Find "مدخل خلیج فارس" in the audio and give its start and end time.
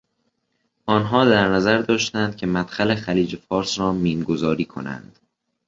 2.47-3.79